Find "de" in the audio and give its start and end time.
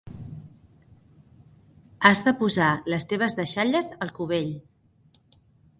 2.29-2.33